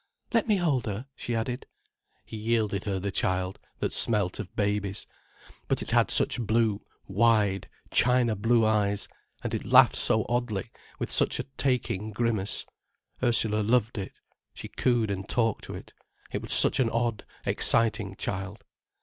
"Let 0.33 0.47
me 0.47 0.57
hold 0.57 0.87
her," 0.87 1.05
she 1.15 1.35
added. 1.35 1.67
He 2.25 2.35
yielded 2.35 2.85
her 2.85 2.97
the 2.97 3.11
child, 3.11 3.59
that 3.77 3.93
smelt 3.93 4.39
of 4.39 4.55
babies. 4.55 5.05
But 5.67 5.83
it 5.83 5.91
had 5.91 6.09
such 6.09 6.41
blue, 6.41 6.83
wide, 7.05 7.69
china 7.91 8.35
blue 8.35 8.65
eyes, 8.65 9.07
and 9.43 9.53
it 9.53 9.63
laughed 9.63 9.95
so 9.95 10.25
oddly, 10.27 10.71
with 10.97 11.11
such 11.11 11.37
a 11.37 11.43
taking 11.55 12.09
grimace, 12.09 12.65
Ursula 13.21 13.61
loved 13.61 13.99
it. 13.99 14.13
She 14.55 14.69
cooed 14.69 15.11
and 15.11 15.29
talked 15.29 15.65
to 15.65 15.75
it. 15.75 15.93
It 16.31 16.41
was 16.41 16.51
such 16.51 16.79
an 16.79 16.89
odd, 16.89 17.23
exciting 17.45 18.15
child. 18.15 18.63